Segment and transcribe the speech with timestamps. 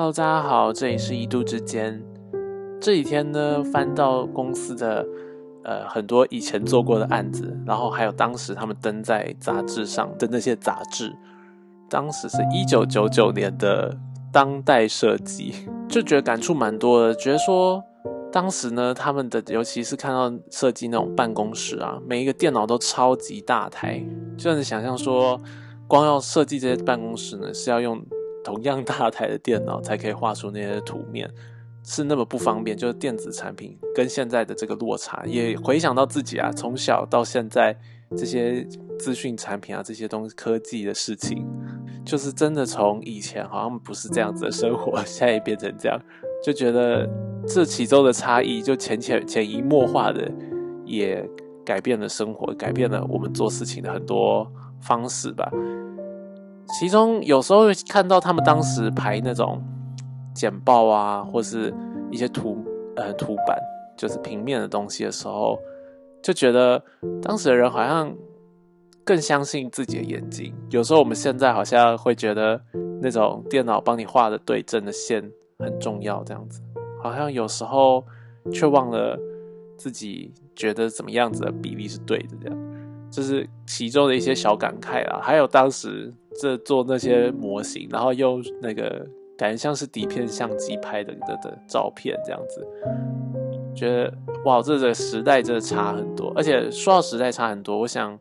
[0.00, 2.02] Hello，大家好，这里是一度之间。
[2.80, 5.04] 这几天呢，翻到公司的
[5.62, 11.14] 呃很多以前做过的案子，然后还有当时他们登在杂志上的那些杂志，
[11.90, 13.94] 当时是一九九九年的
[14.32, 15.52] 当代设计，
[15.86, 17.14] 就觉得感触蛮多的。
[17.16, 17.84] 觉得说
[18.32, 24.02] 当时呢，他们的尤其是看到设计那种办公室啊，每一个电脑都超级大台，
[24.38, 25.38] 就能想象说，
[25.86, 28.02] 光要设计这些办公室呢，是要用
[28.44, 31.30] 同样大台的电脑才可以画出那些图面。
[31.82, 37.74] 是那么不方便，就是电子产品跟现在的这个落差，也回想到自己啊，从小到现在
[38.14, 38.62] 这些
[38.98, 41.42] 资讯产品啊，这些东西科技的事情，
[42.04, 45.98] 就是真的从以前好像不是这样子的生活，现在也变成这样，
[46.44, 47.08] 就觉得
[47.48, 50.30] 这其中的差异，就潜潜潜移默化的
[50.84, 51.26] 也
[51.64, 54.46] 改变了生活，改变了我们做事情的很多
[54.82, 55.50] 方式吧。
[56.78, 59.62] 其中有时候看到他们当时排那种。
[60.32, 61.74] 简报啊，或是
[62.10, 62.56] 一些图
[62.96, 63.58] 呃图版，
[63.98, 65.58] 就是平面的东西的时候，
[66.22, 66.82] 就觉得
[67.20, 68.14] 当时的人好像
[69.04, 70.54] 更相信自己的眼睛。
[70.70, 72.58] 有时候我们现在好像会觉得
[73.02, 76.62] 那种电脑帮你画的对称的线很重要，这样子，
[77.02, 78.02] 好像有时候
[78.52, 79.18] 却忘了
[79.76, 82.58] 自己觉得怎么样子的比例是对的，这样，
[83.10, 85.18] 这是其中的一些小感慨啦。
[85.20, 89.06] 还有当时这做那些模型，然后用那个。
[89.38, 92.62] 感觉像是底片相机拍的的的照片这样子，
[93.74, 94.12] 觉得
[94.44, 96.30] 哇，这个时代真的差很多。
[96.36, 98.20] 而且说到时代差很多，我想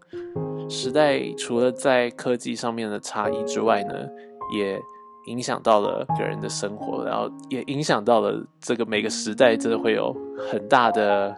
[0.70, 3.94] 时代除了在科技上面的差异之外呢，
[4.56, 4.80] 也
[5.28, 10.16] 影响到了个人的生活，然后也影响到了这个每个时代真的会有
[10.50, 11.36] 很大的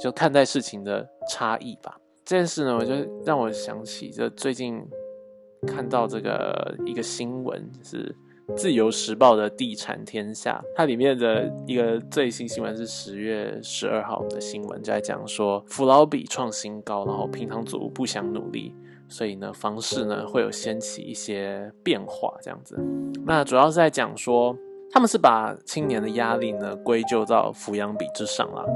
[0.00, 1.94] 就看待事情的差异吧。
[2.24, 2.94] 这件事呢，我就
[3.26, 4.82] 让我想起，就最近
[5.64, 8.14] 看到这个一个新闻是。
[8.58, 18.74] 自由时报的地产天下，它里面的一个最新新闻是十月十二号的新闻，就在讲说，福劳比创新高，然后平塘组不想努力，
[19.08, 22.78] 所以呢，房市呢会有掀起一些变化，这样子。
[23.24, 24.54] 那主要是在讲说，
[24.90, 28.66] 他们是把青年的压力呢归咎到抚养比之上了。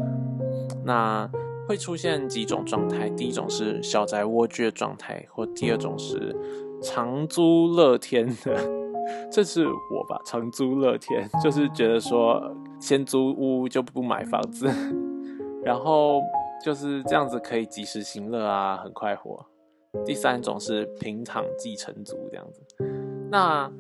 [0.82, 1.30] 那
[1.68, 6.34] 会出现几种状态，第一种是小宅蜗居的状态，或第二种是
[6.82, 8.56] 长租乐天的。
[9.32, 14.66] 这是我吧，长租乐天，就是觉得说先租屋就不买房子，
[15.64, 16.20] 然后
[16.62, 19.44] 就是这样子可以及时行乐啊，很快活。
[20.04, 22.60] 第三种是平躺继承族这样子，
[23.30, 23.70] 那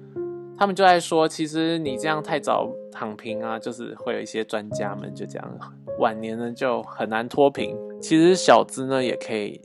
[0.56, 5.58] 他们就在说，其实你这样太早躺平啊，就是会有一些专家们就这样，
[5.98, 7.76] 晚年呢就很难脱贫。
[8.00, 9.60] 其实小资呢也可以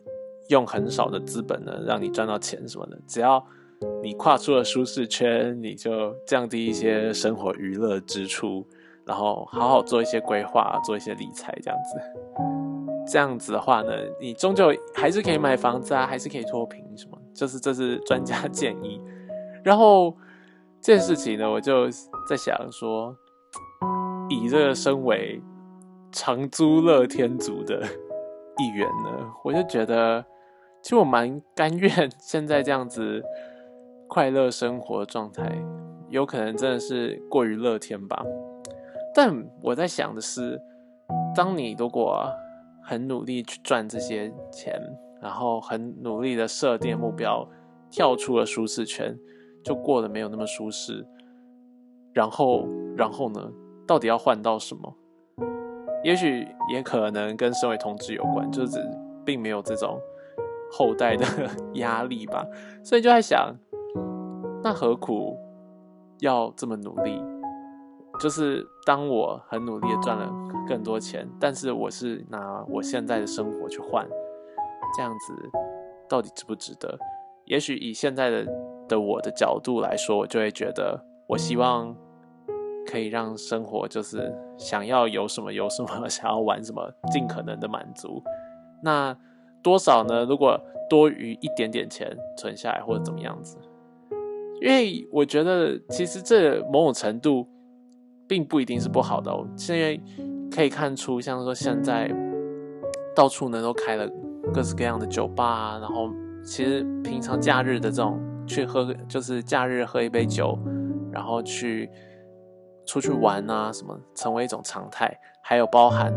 [0.50, 3.44] 用很少的资本呢，让你赚到钱什么的，只要。
[4.02, 8.66] 你跨出了舒适圈，你就降低一些生活娱乐支出，
[9.04, 12.00] 然后好好做一些规划，做一些理财，这样子。
[13.06, 19.02] 这样子的话呢，你终究还是可以买房子啊，还是可以脱贫什么，就是这是专家建议。
[19.66, 20.16] 然后
[20.80, 21.90] 这件事情呢，我就
[22.30, 23.14] 在想说，
[24.30, 25.42] 以这个身为
[26.10, 27.84] 长租乐天族的
[28.60, 30.24] 一员呢，我就觉得，
[30.84, 33.24] 其实我蛮甘愿 现在这样子。
[34.06, 35.44] 快乐生活状态
[36.10, 38.24] 有可能真的是过于乐天吧，
[39.16, 40.62] 但我在想的是，
[41.36, 42.24] 当你如果
[42.84, 44.80] 很努力去赚这些钱，
[45.20, 47.50] 然后很努力的设定目标，
[47.90, 49.18] 跳出了舒适圈，
[49.64, 51.04] 就过得没有那么舒适，
[52.14, 53.52] 然后，然后呢，
[53.88, 54.96] 到底要换到什么？
[56.04, 58.78] 也许也可能跟身为同志有关，就是
[59.26, 60.00] 并没有这种
[60.76, 61.26] 后代的
[61.76, 62.44] 压力吧，
[62.84, 63.56] 所以就在想。
[64.64, 65.38] 那何苦
[66.22, 67.22] 要这么努力？
[68.20, 70.32] 就是当我很努力的赚了
[70.68, 74.08] 更多钱，但是我是拿我现在的生活去换，
[74.96, 75.34] 这样子
[76.08, 76.98] 到底值不值得？
[77.46, 78.48] 也许以现在的
[78.88, 81.94] 的我的角度来说，我就会觉得，我希望
[82.88, 88.24] 可以让生活就是想要有什么有什么， 想要玩什么，尽可能的满足。
[88.82, 89.14] 那
[89.64, 90.26] 多少呢？
[90.26, 93.58] 如果多余一点点钱存下来，或者怎么样子？
[94.62, 97.48] 因为我觉得，其实这某种程度
[98.28, 99.48] 并不一定是不好的哦。
[99.70, 100.00] 因为
[100.52, 102.14] 可以看出，像说现在
[103.16, 104.08] 到处呢都开了
[104.54, 106.10] 各式各样的酒吧啊，然后
[106.44, 110.58] 其实平常假日的这种去喝，就是假日喝一杯酒，
[111.12, 111.90] 然后去
[112.86, 115.18] 出去玩啊什么，成为一种常态。
[115.42, 116.14] 还有包含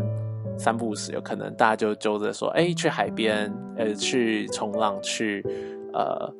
[0.57, 5.45] 三不五时，有可能大家就揪着说，哎，去海边，呃，去冲浪，去
[5.93, 6.33] 呃。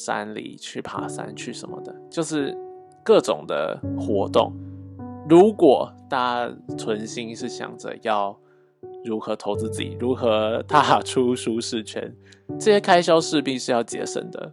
[0.00, 2.56] 山里去爬山去什么的，就是
[3.02, 4.52] 各种的活动。
[5.28, 8.38] 如果大家存心是想着要
[9.04, 12.14] 如何投资自己，如何踏出舒适圈，
[12.50, 14.52] 这些开销势必是要节省的。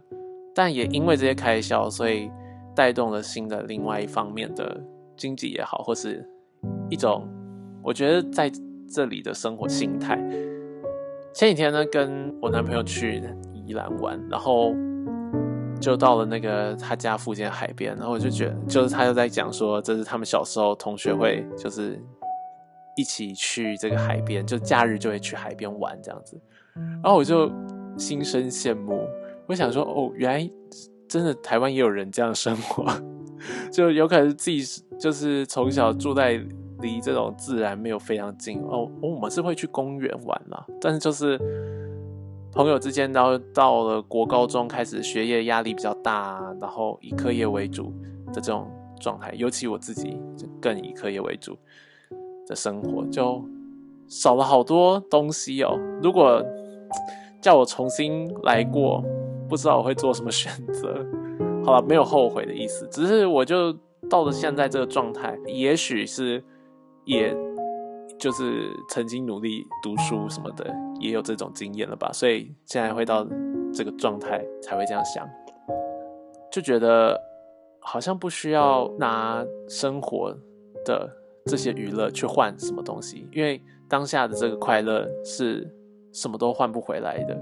[0.52, 2.28] 但也因为这些开销，所以
[2.74, 4.82] 带动了新的另外一方面的
[5.16, 6.28] 经济也好，或是
[6.90, 7.24] 一种
[7.86, 8.50] 我觉得在
[8.92, 10.18] 这里的生活心态。
[11.32, 13.22] 前几天呢，跟我男朋友去
[13.54, 14.74] 宜兰玩，然后
[15.80, 22.02] 就到了那个他家附近的海边，然后我就觉得，就是他就在讲说，这是他们小时候同学会，就是
[22.96, 26.40] 一起去这个海边，就假日就会去海边玩这样子，
[26.74, 27.48] 然后我就
[27.96, 29.06] 心生羡慕。
[29.46, 30.50] 我想说，哦，原来
[31.06, 32.84] 真的台湾也有人这样生活，
[33.70, 36.42] 就有可能自己就是从小住在
[36.80, 38.90] 离这种自然没有非常近哦。
[39.00, 41.38] 我们是会去公园玩啦，但是就是
[42.52, 47.92] 朋友之间，到到了国高中开始学业压力比较大，然后以课业为主
[48.32, 48.70] 的这种
[49.00, 51.56] 状态，尤其我自己就更以课业为主
[52.46, 53.44] 的生活，就
[54.08, 55.78] 少了好多东西哦。
[56.02, 56.44] 如果
[57.40, 59.04] 叫我重新来过。
[59.48, 61.06] 不知道我会做什么选择，
[61.64, 63.72] 好了，没有后悔的意思，只是我就
[64.10, 66.42] 到了现在这个状态，也许是，
[67.06, 67.34] 也
[68.18, 70.70] 就是曾经努力读书什么的，
[71.00, 73.26] 也有这种经验了吧，所以现在会到
[73.72, 75.26] 这个状态才会这样想，
[76.52, 77.18] 就觉得
[77.80, 80.36] 好像不需要拿生活
[80.84, 81.10] 的
[81.46, 85.66] 这些娱乐去换什么东西，因为当下的这个快乐是
[86.12, 87.38] 什么都换不回来的。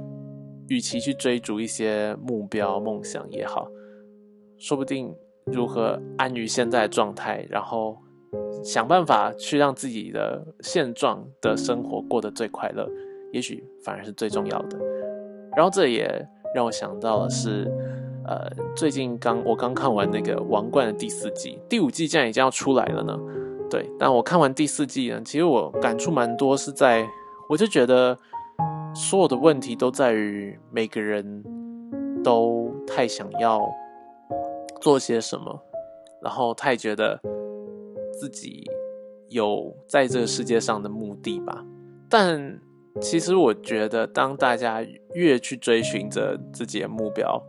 [0.68, 3.68] 与其去追逐一些目标梦想也好，
[4.56, 5.14] 说不定
[5.44, 7.98] 如何安于现在状态，然后
[8.62, 12.88] 想办法去让自己的现状的生活过得最快乐，
[13.32, 14.78] 也许反而是最重要的。
[15.56, 16.06] 然后这也
[16.54, 17.70] 让我想到的是，
[18.26, 23.18] 呃，最近刚我刚看完那个《王冠》的第四季，第五季竟然已经要出来了呢。
[23.70, 27.06] 对，但我看完第四季呢，其实我感触蛮多，是在
[27.48, 28.16] 我就觉得。
[28.96, 31.42] 所有的问题都在于每个人
[32.22, 33.60] 都太想要
[34.80, 35.60] 做些什么，
[36.22, 37.20] 然后太觉得
[38.20, 38.64] 自己
[39.28, 41.64] 有在这个世界上的目的吧。
[42.08, 42.60] 但
[43.00, 44.84] 其实我觉得，当大家
[45.14, 47.42] 越去追寻着自己的目标，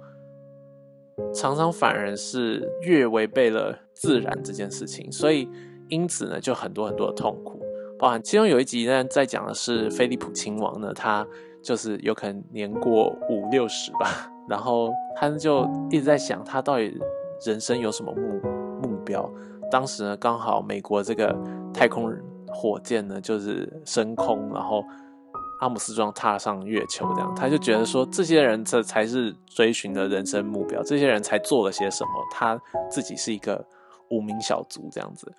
[1.33, 5.11] 常常反而是越违背了自然这件事情。
[5.11, 5.47] 所以，
[5.87, 7.61] 因此呢，就很多很多的痛苦。
[7.99, 11.25] 包含其中有一集呢，在讲的是菲利普亲王呢，他
[11.63, 16.97] 就是有可能年过五六十吧，然后他就一直在想他到底
[17.45, 18.41] 人生有什么目
[18.81, 19.31] 目标。
[19.71, 21.35] 当时呢，刚好美国这个
[21.73, 22.11] 太空
[22.47, 24.83] 火箭呢就是升空，然后
[25.61, 32.59] 阿姆斯壮踏上月球，这样他就觉得说，这些人这才是追寻的人生目标，这些人才做了些什么，他
[32.89, 33.65] 自己是一个
[34.09, 35.31] 无名小卒这样子。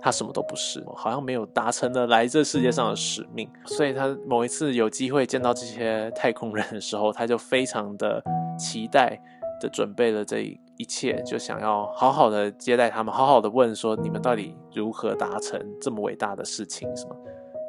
[0.00, 8.22] 他什么都不是，好像没有达成了来这世界上的使命，所以他某一次有机会见到这些太空人的时候，他就非常的
[8.58, 9.20] 期待
[9.60, 16.88] 的准备了这一一切，就想要好好的接待他们，好好的问说你们到底如何达成这么伟大的事情？
[16.96, 17.16] 什么？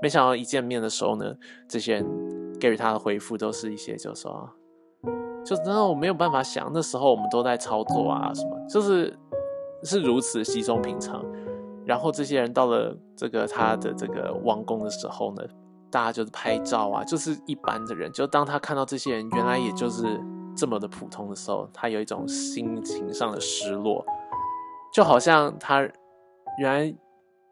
[0.01, 1.35] 没想到一见面的时候呢，
[1.67, 2.05] 这些人
[2.59, 4.49] 给予他的回复都是一些就说，
[5.43, 9.13] 就真的我没有办法想，那时候我们都在操作啊，什么就是
[9.83, 11.25] 是如此稀松平常。
[11.85, 15.43] 然后这些人到了这个他的这个王宫的时候呢，
[15.89, 18.11] 大家就是拍照啊，就是一般的人。
[18.11, 20.03] 就当他看到这些人原来也就是
[20.59, 24.05] 这么的普通的时候，他有一种心情上的失落，
[24.93, 25.79] 就好像他
[26.59, 26.93] 原来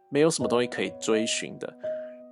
[0.10, 1.74] 没有什么东西可以追寻的。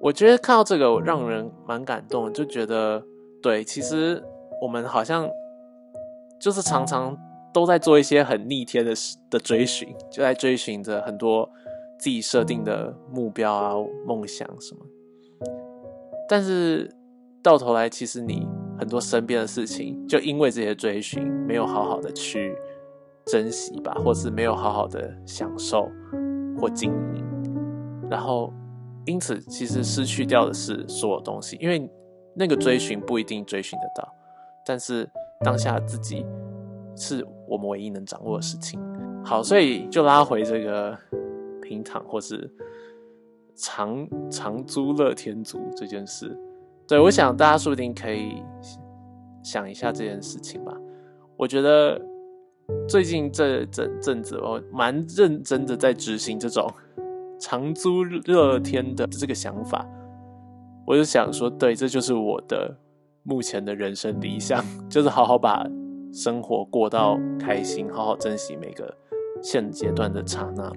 [0.02, 3.02] 我觉得看到这个让人蛮感动，就觉得
[3.42, 4.22] 对，其实
[4.62, 5.30] 我们好像
[6.40, 7.18] 就是常常
[7.54, 8.94] 都在做一些很逆天的
[9.30, 11.50] 的追寻，就在追寻着很多。
[11.98, 13.74] 自己设定的目标啊、
[14.06, 14.82] 梦想什么，
[16.28, 16.94] 但是
[17.42, 18.46] 到头来，其实你
[18.78, 22.56] 很多身边的事情，就因为这些追寻，没有好好的去
[23.26, 25.90] 珍惜吧，或是没有好好的享受
[26.60, 27.24] 或经营，
[28.10, 28.52] 然后
[29.06, 31.90] 因此其实失去掉的是所有东西，因为
[32.36, 34.08] 那个追寻不一定追寻得到，
[34.66, 35.10] 但是
[35.44, 36.26] 当下自己
[36.96, 38.80] 是我们唯一能掌握的事情。
[39.24, 40.98] 好，所以就拉回这个。
[41.62, 42.48] 平躺或是
[43.56, 46.38] 长长租乐天族这件事，
[46.88, 48.44] 对我想大家说不定可以
[49.44, 50.72] 想一下这件事情吧。
[51.38, 52.00] 我觉得
[52.88, 56.72] 最近这阵阵子，我蛮认真的在执行这种
[57.40, 59.86] 长租热天的这个想法。
[60.88, 62.78] 我就想说，对，这就是我的
[63.24, 65.66] 目前的人生理想， 就是好好把
[66.14, 68.96] 生活过到开心，好好珍惜每个
[69.42, 70.72] 现阶段的刹那。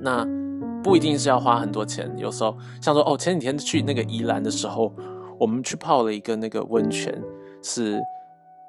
[0.00, 0.43] 那
[0.84, 4.94] 不一定是要花很多钱，有时候像说哦，前几天去那个宜兰的时候，
[5.40, 7.18] 我们去泡了一个那个温泉，
[7.62, 7.98] 是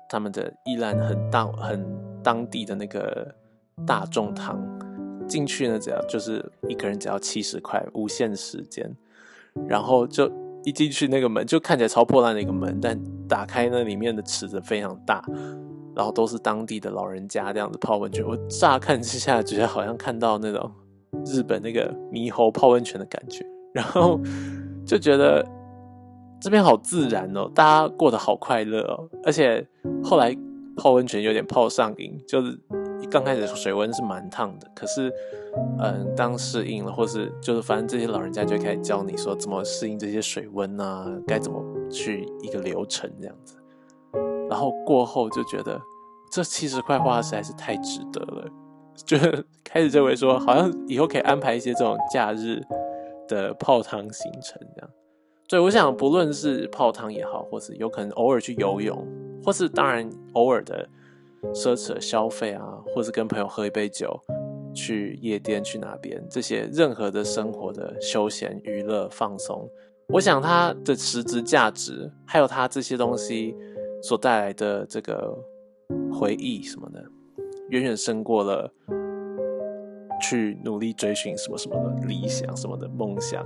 [0.07, 1.85] 他们的宜兰很当很
[2.23, 3.35] 当地的那个
[3.85, 4.57] 大众汤，
[5.27, 8.89] 进去呢只要就是一个人只要七十块，无限时间，
[9.67, 10.31] 然后就
[10.63, 15.21] 一进去那个门就看起来超破烂的一个门，但打开那里面的池子非常大，
[15.93, 20.71] 然后都是当地的老人家这样子泡温泉，我乍看之下觉得好像看到那种。
[21.25, 24.19] 日本那个猕猴泡温泉的感觉，然后
[24.85, 25.45] 就觉得
[26.39, 29.65] 这边好自然哦，大家过得好快乐哦，而且
[30.03, 30.35] 后来
[30.77, 32.59] 泡温泉有点泡上瘾，就是
[33.09, 35.11] 刚开始水温是蛮烫的，可是
[35.79, 43.55] 嗯，当适应了，或是就是反正这些老人家就开始教你说怎么适应这些水温啊，该怎么去一个流程这样子，
[44.49, 45.79] 然后过后就觉得
[46.29, 48.45] 这七十块花的实在是太值得了。
[49.05, 49.17] 就
[49.63, 52.61] 开始认为说，好像以后可以安排一些这种假日
[53.27, 54.89] 的泡汤行程，这样。
[55.47, 59.05] 所以我想，不论是泡汤也好，或是有可能偶尔去游泳，
[59.43, 60.87] 或是当然偶尔的
[61.53, 64.19] 奢侈的消费啊，或是跟朋友喝一杯酒，
[64.73, 69.69] 去夜店去哪边，这些任何的生活的休闲娱乐放松，
[70.07, 73.55] 我想它的实质价值，还有它这些东西
[74.01, 75.37] 所带来的这个
[76.11, 77.03] 回忆什么的。
[77.69, 78.71] 远远胜过了
[80.21, 83.45] 去努力追寻什么什么的理想、什么的梦想、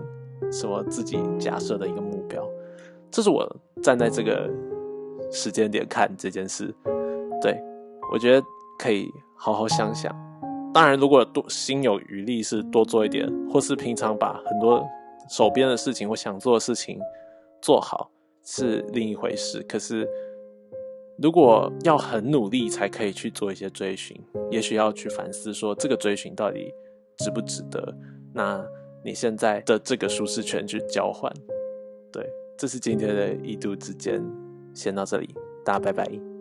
[0.52, 2.48] 什么自己假设的一个目标。
[3.10, 3.48] 这是我
[3.82, 4.50] 站在这个
[5.32, 6.74] 时间点看这件事，
[7.42, 7.60] 对
[8.12, 8.46] 我觉得
[8.78, 10.14] 可以好好想想。
[10.74, 14.86] 当然，如果多心有余力，是多做一点，或是平常把很多
[15.30, 17.00] 手边的事情或想做的事情
[17.62, 18.12] 做好，
[18.44, 19.64] 是另一回事。
[19.64, 20.08] 可是。
[21.22, 24.16] 如果要很努力才可以去做一些追寻，
[24.50, 26.74] 也许要去反思说这个追寻到底
[27.18, 27.94] 值不值得？
[28.34, 28.66] 那
[29.04, 31.32] 你现在的这个舒适圈去交换，
[32.12, 32.26] 对，
[32.58, 34.24] 这是今天的一度之间，
[34.74, 35.28] 先到这里，
[35.66, 36.39] 大家拜拜。